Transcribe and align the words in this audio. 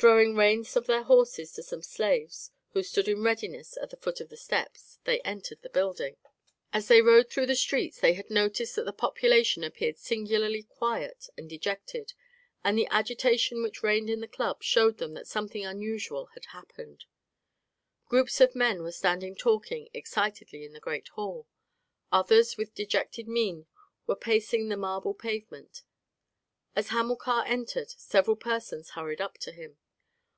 Throwing 0.00 0.34
the 0.34 0.38
reins 0.38 0.76
of 0.76 0.86
their 0.86 1.02
horses 1.02 1.50
to 1.54 1.62
some 1.64 1.82
slaves 1.82 2.52
who 2.68 2.84
stood 2.84 3.08
in 3.08 3.24
readiness 3.24 3.76
at 3.78 3.90
the 3.90 3.96
foot 3.96 4.20
of 4.20 4.28
the 4.28 4.36
steps, 4.36 5.00
they 5.02 5.18
entered 5.22 5.60
the 5.62 5.68
building. 5.68 6.16
As 6.72 6.86
they 6.86 7.02
rode 7.02 7.28
through 7.28 7.46
the 7.46 7.56
streets 7.56 7.98
they 7.98 8.12
had 8.12 8.30
noticed 8.30 8.76
that 8.76 8.84
the 8.84 8.92
population 8.92 9.64
appeared 9.64 9.98
singularly 9.98 10.62
quiet 10.62 11.26
and 11.36 11.50
dejected, 11.50 12.12
and 12.62 12.78
the 12.78 12.86
agitation 12.92 13.60
which 13.60 13.82
reigned 13.82 14.08
in 14.08 14.20
the 14.20 14.28
club 14.28 14.62
showed 14.62 14.98
them 14.98 15.14
that 15.14 15.26
something 15.26 15.66
unusual 15.66 16.26
had 16.26 16.44
happened. 16.52 17.06
Groups 18.06 18.40
of 18.40 18.54
men 18.54 18.84
were 18.84 18.92
standing 18.92 19.34
talking 19.34 19.88
excitedly 19.92 20.64
in 20.64 20.74
the 20.74 20.78
great 20.78 21.08
hall. 21.08 21.48
Others 22.12 22.56
with 22.56 22.72
dejected 22.72 23.26
mien 23.26 23.66
were 24.06 24.14
pacing 24.14 24.68
the 24.68 24.76
marble 24.76 25.12
pavement. 25.12 25.82
As 26.76 26.90
Hamilcar 26.90 27.44
entered, 27.46 27.90
several 27.90 28.36
persons 28.36 28.90
hurried 28.90 29.20
up 29.20 29.38
to 29.38 29.50
him. 29.50 29.76